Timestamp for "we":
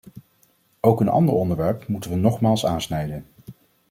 2.11-2.17